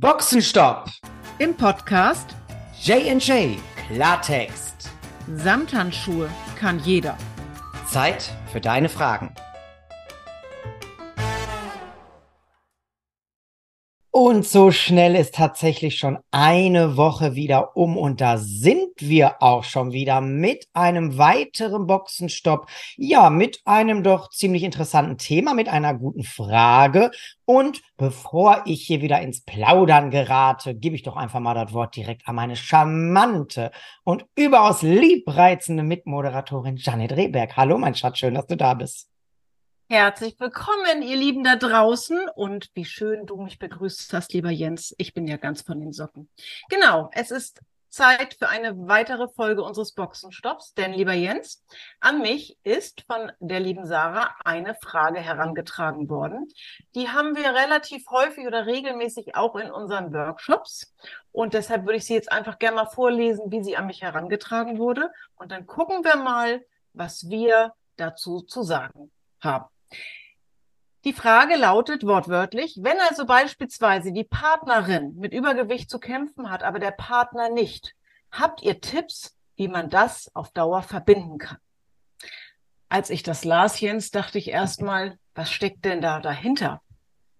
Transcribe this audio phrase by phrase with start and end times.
[0.00, 0.88] Boxenstopp!
[1.40, 2.36] Im Podcast
[2.82, 4.90] J&J Klartext.
[5.34, 7.18] Samthandschuhe kann jeder.
[7.84, 9.34] Zeit für deine Fragen.
[14.20, 19.62] Und so schnell ist tatsächlich schon eine Woche wieder um und da sind wir auch
[19.62, 22.66] schon wieder mit einem weiteren Boxenstopp.
[22.96, 27.12] Ja, mit einem doch ziemlich interessanten Thema, mit einer guten Frage.
[27.44, 31.94] Und bevor ich hier wieder ins Plaudern gerate, gebe ich doch einfach mal das Wort
[31.94, 33.70] direkt an meine charmante
[34.02, 37.56] und überaus liebreizende Mitmoderatorin Janet Rehberg.
[37.56, 39.08] Hallo, mein Schatz, schön, dass du da bist.
[39.90, 42.28] Herzlich willkommen, ihr Lieben da draußen.
[42.34, 44.94] Und wie schön du mich begrüßt hast, lieber Jens.
[44.98, 46.28] Ich bin ja ganz von den Socken.
[46.68, 50.74] Genau, es ist Zeit für eine weitere Folge unseres Boxenstopps.
[50.74, 51.64] Denn, lieber Jens,
[52.00, 56.48] an mich ist von der lieben Sarah eine Frage herangetragen worden.
[56.94, 60.94] Die haben wir relativ häufig oder regelmäßig auch in unseren Workshops.
[61.32, 64.76] Und deshalb würde ich sie jetzt einfach gerne mal vorlesen, wie sie an mich herangetragen
[64.76, 65.10] wurde.
[65.36, 69.64] Und dann gucken wir mal, was wir dazu zu sagen haben.
[71.04, 76.78] Die Frage lautet wortwörtlich, wenn also beispielsweise die Partnerin mit Übergewicht zu kämpfen hat, aber
[76.78, 77.94] der Partner nicht,
[78.30, 81.58] habt ihr Tipps, wie man das auf Dauer verbinden kann?
[82.88, 86.82] Als ich das las, Jens, dachte ich erstmal, was steckt denn da dahinter?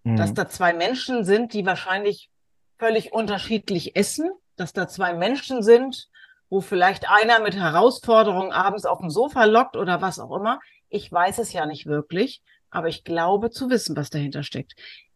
[0.04, 0.16] Mhm.
[0.16, 2.30] Dass da zwei Menschen sind, die wahrscheinlich
[2.78, 6.08] völlig unterschiedlich essen, dass da zwei Menschen sind,
[6.50, 10.60] wo vielleicht einer mit Herausforderungen abends auf dem Sofa lockt oder was auch immer.
[10.88, 14.74] Ich weiß es ja nicht wirklich, aber ich glaube zu wissen, was dahinter steckt.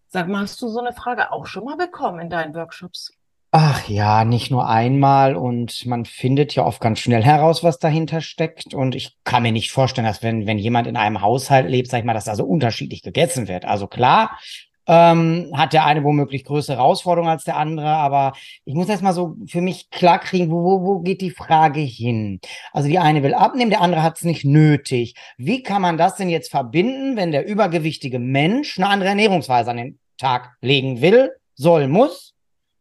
[0.09, 3.13] Sag mal, hast du so eine Frage auch schon mal bekommen in deinen Workshops?
[3.55, 8.23] Ach ja, nicht nur einmal und man findet ja oft ganz schnell heraus, was dahinter
[8.23, 8.73] steckt.
[8.73, 11.99] Und ich kann mir nicht vorstellen, dass wenn, wenn jemand in einem Haushalt lebt, sag
[11.99, 13.67] ich mal, dass da so unterschiedlich gegessen wird.
[13.67, 14.39] Also klar,
[14.87, 18.33] ähm, hat der eine womöglich größere Herausforderungen als der andere, aber
[18.65, 21.81] ich muss erst mal so für mich klar kriegen, wo, wo, wo geht die Frage
[21.81, 22.41] hin?
[22.73, 25.15] Also die eine will abnehmen, der andere hat es nicht nötig.
[25.37, 29.77] Wie kann man das denn jetzt verbinden, wenn der übergewichtige Mensch eine andere Ernährungsweise an
[29.77, 32.35] den Tag legen will, soll, muss?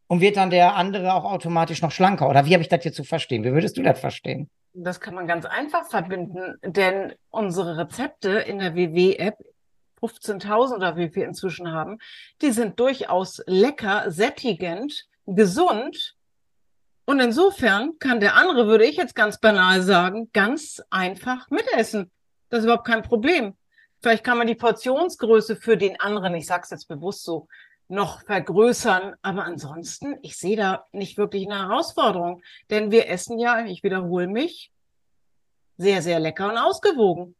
[0.07, 2.29] Und wird dann der andere auch automatisch noch schlanker?
[2.29, 3.45] Oder wie habe ich das jetzt zu verstehen?
[3.45, 4.49] Wie würdest du das verstehen?
[4.73, 9.35] Das kann man ganz einfach verbinden, denn unsere Rezepte in der WW-App
[10.01, 11.99] 15.000 oder wie wir inzwischen haben,
[12.41, 16.15] die sind durchaus lecker, sättigend, gesund.
[17.05, 22.11] Und insofern kann der andere, würde ich jetzt ganz banal sagen, ganz einfach mitessen.
[22.49, 23.55] Das ist überhaupt kein Problem.
[24.01, 27.47] Vielleicht kann man die Portionsgröße für den anderen, ich sage es jetzt bewusst so,
[27.87, 29.15] noch vergrößern.
[29.21, 32.41] Aber ansonsten, ich sehe da nicht wirklich eine Herausforderung.
[32.69, 34.71] Denn wir essen ja, ich wiederhole mich,
[35.77, 37.35] sehr, sehr lecker und ausgewogen.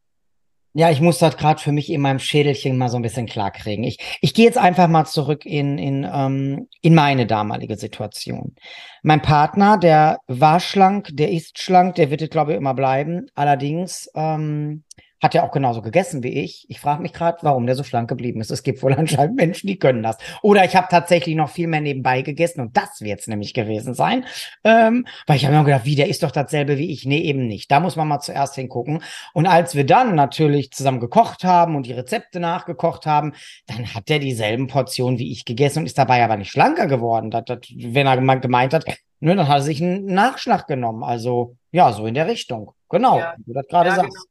[0.74, 3.84] Ja, ich muss das gerade für mich in meinem Schädelchen mal so ein bisschen klarkriegen.
[3.84, 8.56] Ich, ich gehe jetzt einfach mal zurück in, in, ähm, in meine damalige Situation.
[9.04, 13.28] Mein Partner, der war schlank, der ist schlank, der wird, glaube ich, immer bleiben.
[13.36, 14.84] Allerdings ähm,
[15.22, 16.66] hat er auch genauso gegessen wie ich.
[16.70, 18.50] Ich frage mich gerade, warum der so schlank geblieben ist.
[18.50, 20.18] Es gibt wohl anscheinend Menschen, die können das.
[20.42, 23.94] Oder ich habe tatsächlich noch viel mehr nebenbei gegessen und das wird es nämlich gewesen
[23.94, 24.26] sein.
[24.64, 27.06] Ähm, weil ich habe mir gedacht, wie, der ist doch dasselbe wie ich.
[27.06, 27.72] Nee, eben nicht.
[27.72, 29.04] Da muss man mal zuerst hingucken.
[29.34, 33.34] Und als wir dann natürlich zusammen gekocht haben und die Rezepte nachgekocht haben,
[33.68, 37.30] dann hat er dieselben Portionen wie ich gegessen und ist dabei aber nicht schlanker geworden.
[37.30, 38.86] Das, das, wenn er gemeint hat,
[39.20, 41.04] ne, dann hat er sich einen Nachschlag genommen.
[41.04, 42.72] Also ja, so in der Richtung.
[42.90, 43.34] Genau, ja.
[43.38, 44.12] wie du das gerade ja, sagst.
[44.12, 44.31] Genau.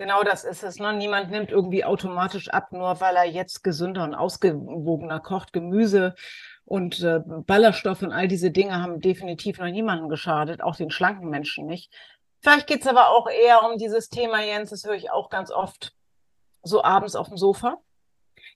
[0.00, 0.78] Genau das ist es.
[0.78, 0.94] Ne?
[0.94, 5.52] Niemand nimmt irgendwie automatisch ab, nur weil er jetzt gesünder und ausgewogener kocht.
[5.52, 6.14] Gemüse
[6.64, 11.28] und äh, Ballaststoffe und all diese Dinge haben definitiv noch niemanden geschadet, auch den schlanken
[11.28, 11.92] Menschen nicht.
[12.40, 15.92] Vielleicht geht's aber auch eher um dieses Thema, Jens, das höre ich auch ganz oft
[16.62, 17.76] so abends auf dem Sofa.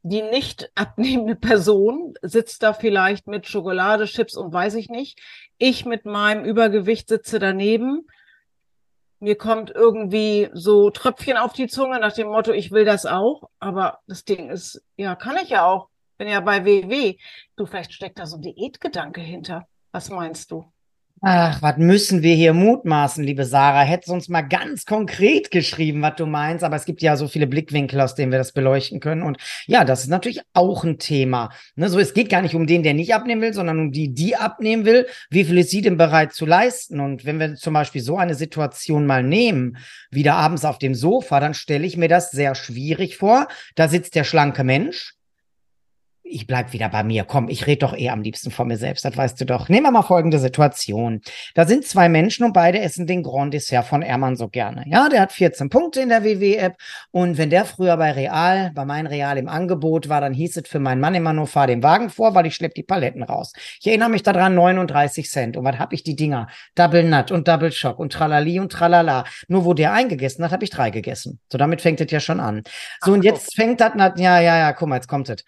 [0.03, 5.21] Die nicht abnehmende Person sitzt da vielleicht mit Schokolade, Chips und weiß ich nicht.
[5.59, 8.07] Ich mit meinem Übergewicht sitze daneben
[9.25, 13.49] mir kommt irgendwie so Tröpfchen auf die Zunge nach dem Motto, ich will das auch.
[13.59, 15.89] Aber das Ding ist, ja, kann ich ja auch.
[16.19, 17.17] Bin ja bei WW.
[17.57, 19.67] Du, vielleicht steckt da so ein Diätgedanke hinter.
[19.93, 20.73] Was meinst du?
[21.27, 23.81] Ach, was müssen wir hier mutmaßen, liebe Sarah?
[23.81, 27.47] Hättest uns mal ganz konkret geschrieben, was du meinst, aber es gibt ja so viele
[27.47, 29.23] Blickwinkel, aus denen wir das beleuchten können.
[29.23, 31.49] Und ja, das ist natürlich auch ein Thema.
[31.77, 34.13] Ne, so, es geht gar nicht um den, der nicht abnehmen will, sondern um die,
[34.13, 35.07] die abnehmen will.
[35.31, 37.01] Wie viel ist sie denn bereit zu leisten?
[37.01, 39.79] Und wenn wir zum Beispiel so eine Situation mal nehmen,
[40.11, 43.49] wieder abends auf dem Sofa, dann stelle ich mir das sehr schwierig vor.
[43.77, 45.15] Da sitzt der schlanke Mensch
[46.27, 47.25] ich bleib wieder bei mir.
[47.25, 49.69] Komm, ich rede doch eh am liebsten von mir selbst, das weißt du doch.
[49.69, 51.21] Nehmen wir mal folgende Situation.
[51.55, 54.85] Da sind zwei Menschen und beide essen den Grand Dessert von Ermann so gerne.
[54.87, 56.77] Ja, der hat 14 Punkte in der WW-App
[57.11, 60.69] und wenn der früher bei Real, bei meinem Real im Angebot war, dann hieß es
[60.69, 63.53] für meinen Mann immer nur, fahr den Wagen vor, weil ich schlepp die Paletten raus.
[63.81, 65.57] Ich erinnere mich daran, 39 Cent.
[65.59, 66.49] Und was hab ich die Dinger?
[66.75, 69.25] Double Nut und Double Shock und Tralali und Tralala.
[69.49, 71.39] Nur wo der eingegessen hat, habe ich drei gegessen.
[71.53, 72.63] So, damit fängt es ja schon an.
[73.05, 75.45] So, Ach, und jetzt fängt das, ja, ja, ja, guck mal, jetzt kommt es.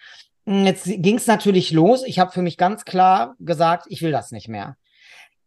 [0.46, 2.04] Hm, jetzt ging es natürlich los.
[2.04, 4.76] Ich habe für mich ganz klar gesagt, ich will das nicht mehr.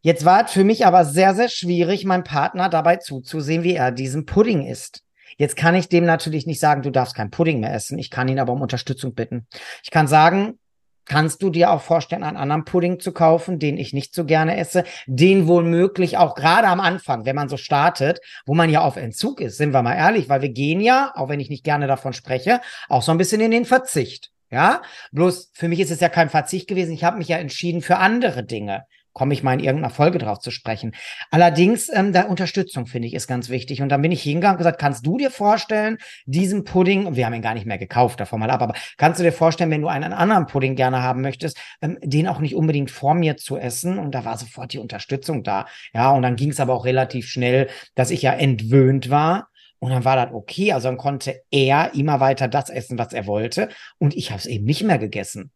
[0.01, 3.91] Jetzt war es für mich aber sehr, sehr schwierig, meinem Partner dabei zuzusehen, wie er
[3.91, 5.03] diesen Pudding isst.
[5.37, 7.99] Jetzt kann ich dem natürlich nicht sagen, du darfst kein Pudding mehr essen.
[7.99, 9.45] Ich kann ihn aber um Unterstützung bitten.
[9.83, 10.57] Ich kann sagen,
[11.05, 14.57] kannst du dir auch vorstellen, einen anderen Pudding zu kaufen, den ich nicht so gerne
[14.57, 18.81] esse, den wohl möglich auch gerade am Anfang, wenn man so startet, wo man ja
[18.81, 21.63] auf Entzug ist, sind wir mal ehrlich, weil wir gehen ja, auch wenn ich nicht
[21.63, 24.31] gerne davon spreche, auch so ein bisschen in den Verzicht.
[24.51, 24.81] Ja,
[25.11, 26.93] bloß für mich ist es ja kein Verzicht gewesen.
[26.93, 28.85] Ich habe mich ja entschieden für andere Dinge.
[29.13, 30.95] Komme ich mal in irgendeiner Folge drauf zu sprechen.
[31.29, 33.81] Allerdings, ähm, da Unterstützung finde ich ist ganz wichtig.
[33.81, 37.33] Und dann bin ich hingegangen und gesagt, kannst du dir vorstellen, diesen Pudding, wir haben
[37.33, 39.87] ihn gar nicht mehr gekauft, davon mal ab, aber kannst du dir vorstellen, wenn du
[39.87, 43.99] einen anderen Pudding gerne haben möchtest, ähm, den auch nicht unbedingt vor mir zu essen?
[43.99, 45.65] Und da war sofort die Unterstützung da.
[45.93, 49.48] Ja, und dann ging es aber auch relativ schnell, dass ich ja entwöhnt war
[49.79, 50.73] und dann war das okay.
[50.73, 53.69] Also dann konnte er immer weiter das essen, was er wollte.
[53.97, 55.51] Und ich habe es eben nicht mehr gegessen.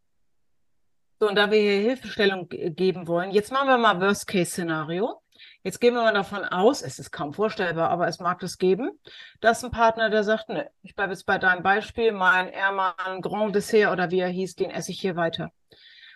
[1.20, 5.22] So, und da wir hier Hilfestellung geben wollen, jetzt machen wir mal Worst-Case-Szenario.
[5.64, 8.92] Jetzt gehen wir mal davon aus, es ist kaum vorstellbar, aber es mag es geben,
[9.40, 13.56] dass ein Partner, der sagt, ne, ich bleibe jetzt bei deinem Beispiel, mein Ermann Grand
[13.56, 15.52] Dessert oder wie er hieß, den esse ich hier weiter.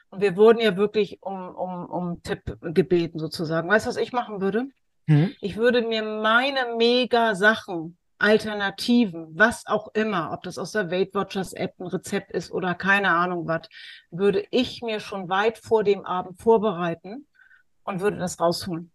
[0.10, 3.70] Und wir wurden ja wirklich um, um, um Tipp gebeten sozusagen.
[3.70, 4.68] Weißt du, was ich machen würde?
[5.08, 5.34] Mhm.
[5.42, 11.14] Ich würde mir meine mega Sachen, Alternativen, was auch immer, ob das aus der Weight
[11.14, 13.70] Watchers App ein Rezept ist oder keine Ahnung was,
[14.10, 17.28] würde ich mir schon weit vor dem Abend vorbereiten
[17.84, 18.92] und würde das rausholen.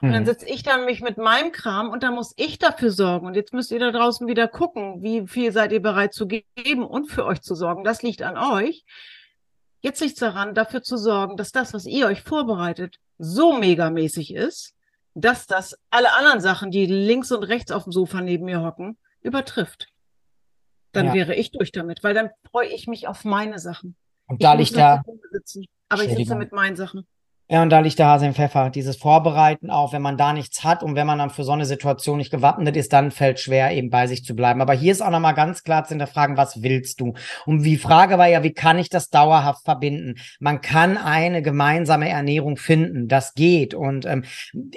[0.00, 0.12] Und mhm.
[0.12, 3.26] dann sitze ich dann mich mit meinem Kram und dann muss ich dafür sorgen.
[3.26, 6.84] Und jetzt müsst ihr da draußen wieder gucken, wie viel seid ihr bereit zu geben
[6.84, 7.84] und für euch zu sorgen.
[7.84, 8.84] Das liegt an euch.
[9.80, 14.32] Jetzt liegt es daran, dafür zu sorgen, dass das, was ihr euch vorbereitet, so megamäßig
[14.34, 14.74] ist,
[15.14, 18.98] dass das alle anderen Sachen, die links und rechts auf dem Sofa neben mir hocken,
[19.20, 19.88] übertrifft.
[20.92, 21.14] Dann ja.
[21.14, 23.96] wäre ich durch damit, weil dann freue ich mich auf meine Sachen.
[24.26, 25.02] Und da liegt da.
[25.88, 27.06] Aber ich sitze mit meinen Sachen.
[27.52, 28.70] Ja, und da liegt der Hase im Pfeffer.
[28.70, 31.66] Dieses Vorbereiten auch, wenn man da nichts hat und wenn man dann für so eine
[31.66, 34.62] Situation nicht gewappnet ist, dann fällt schwer, eben bei sich zu bleiben.
[34.62, 37.12] Aber hier ist auch nochmal ganz klar zu hinterfragen, was willst du?
[37.44, 40.14] Und die Frage war ja, wie kann ich das dauerhaft verbinden?
[40.40, 43.06] Man kann eine gemeinsame Ernährung finden.
[43.06, 43.74] Das geht.
[43.74, 44.24] Und ähm,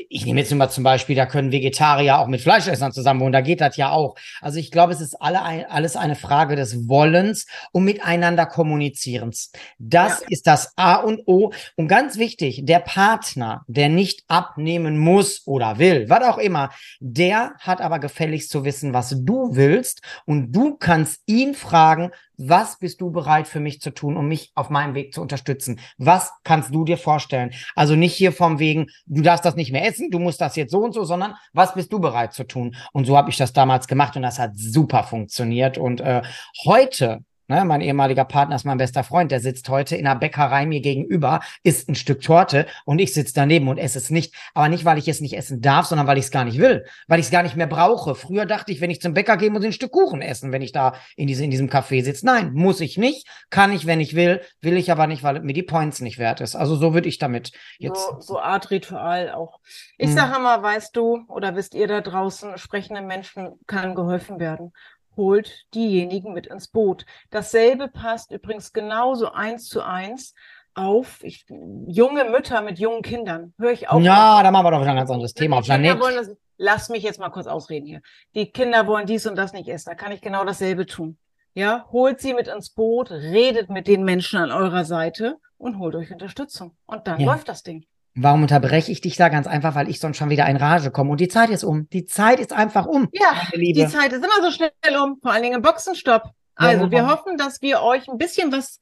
[0.09, 3.31] ich nehme jetzt mal zum Beispiel, da können Vegetarier auch mit Fleischessern zusammen wohnen.
[3.31, 4.17] Da geht das ja auch.
[4.41, 9.53] Also ich glaube, es ist alle ein, alles eine Frage des Wollens und miteinander Kommunizierens.
[9.79, 10.25] Das ja.
[10.27, 11.53] ist das A und O.
[11.77, 17.53] Und ganz wichtig, der Partner, der nicht abnehmen muss oder will, was auch immer, der
[17.59, 23.01] hat aber gefälligst zu wissen, was du willst und du kannst ihn fragen, was bist
[23.01, 25.79] du bereit für mich zu tun, um mich auf meinem Weg zu unterstützen?
[25.97, 27.51] Was kannst du dir vorstellen?
[27.75, 30.71] Also nicht hier vom wegen, du darfst das nicht mehr essen, du musst das jetzt
[30.71, 32.75] so und so, sondern was bist du bereit zu tun?
[32.91, 35.77] Und so habe ich das damals gemacht und das hat super funktioniert.
[35.77, 36.23] Und äh,
[36.65, 40.65] heute Ne, mein ehemaliger Partner ist mein bester Freund, der sitzt heute in einer Bäckerei
[40.65, 44.33] mir gegenüber, isst ein Stück Torte und ich sitze daneben und esse es nicht.
[44.55, 46.85] Aber nicht, weil ich es nicht essen darf, sondern weil ich es gar nicht will,
[47.07, 48.15] weil ich es gar nicht mehr brauche.
[48.15, 50.63] Früher dachte ich, wenn ich zum Bäcker gehe, muss ich ein Stück Kuchen essen, wenn
[50.63, 52.25] ich da in, diese, in diesem Café sitze.
[52.25, 55.53] Nein, muss ich nicht, kann ich, wenn ich will, will ich aber nicht, weil mir
[55.53, 56.55] die Points nicht wert ist.
[56.55, 58.07] Also so würde ich damit jetzt.
[58.07, 59.59] So, so Art Ritual auch.
[59.99, 60.15] Ich hm.
[60.15, 64.71] sage mal, weißt du, oder wisst ihr da draußen, sprechenden Menschen kann geholfen werden
[65.17, 67.05] holt diejenigen mit ins Boot.
[67.29, 70.33] Dasselbe passt übrigens genauso eins zu eins
[70.75, 71.45] auf ich,
[71.87, 73.53] junge Mütter mit jungen Kindern.
[73.57, 73.99] Höre ich auch.
[74.01, 75.59] Ja, da machen wir doch wieder ein ganz anderes Thema.
[75.59, 78.01] Auf das, lass mich jetzt mal kurz ausreden hier.
[78.35, 79.89] Die Kinder wollen dies und das nicht essen.
[79.89, 81.17] Da kann ich genau dasselbe tun.
[81.53, 85.95] Ja, holt sie mit ins Boot, redet mit den Menschen an eurer Seite und holt
[85.95, 86.75] euch Unterstützung.
[86.85, 87.31] Und dann ja.
[87.31, 87.85] läuft das Ding.
[88.17, 91.11] Warum unterbreche ich dich da ganz einfach, weil ich sonst schon wieder in Rage komme
[91.11, 91.89] und die Zeit ist um.
[91.89, 93.09] Die Zeit ist einfach um.
[93.11, 94.71] Ja, die Zeit ist immer so schnell
[95.03, 96.31] um, vor allen Dingen im Boxenstopp.
[96.55, 98.79] Also, ja, wir hoffen, dass wir euch ein bisschen was,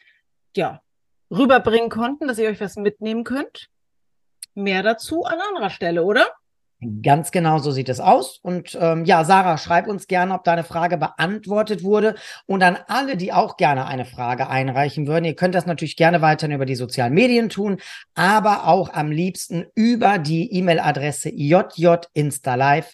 [0.55, 0.81] ja,
[1.31, 3.69] rüberbringen konnten, dass ihr euch was mitnehmen könnt.
[4.53, 6.27] Mehr dazu an anderer Stelle, oder?
[7.01, 8.39] Ganz genau so sieht es aus.
[8.41, 12.15] Und ähm, ja, Sarah, schreib uns gerne, ob deine Frage beantwortet wurde.
[12.45, 16.21] Und an alle, die auch gerne eine Frage einreichen würden, ihr könnt das natürlich gerne
[16.21, 17.77] weiterhin über die sozialen Medien tun,
[18.15, 22.87] aber auch am liebsten über die E-Mail-Adresse jjinstalive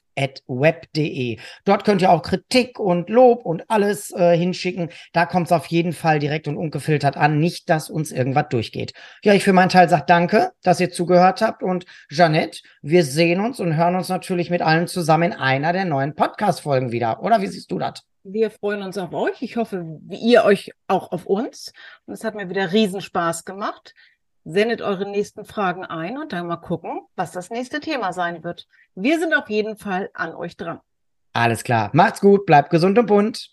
[0.47, 1.37] web.de.
[1.65, 4.89] Dort könnt ihr auch Kritik und Lob und alles äh, hinschicken.
[5.13, 7.39] Da kommt es auf jeden Fall direkt und ungefiltert an.
[7.39, 8.93] Nicht, dass uns irgendwas durchgeht.
[9.23, 11.63] Ja, ich für meinen Teil sage danke, dass ihr zugehört habt.
[11.63, 15.85] Und Jeanette, wir sehen uns und hören uns natürlich mit allen zusammen in einer der
[15.85, 17.21] neuen Podcast-Folgen wieder.
[17.23, 18.03] Oder wie siehst du das?
[18.23, 19.41] Wir freuen uns auf euch.
[19.41, 21.71] Ich hoffe, ihr euch auch auf uns.
[22.05, 23.93] Und es hat mir wieder Riesenspaß gemacht.
[24.51, 28.65] Sendet eure nächsten Fragen ein und dann mal gucken, was das nächste Thema sein wird.
[28.95, 30.79] Wir sind auf jeden Fall an euch dran.
[31.33, 31.91] Alles klar.
[31.93, 33.51] Macht's gut, bleibt gesund und bunt.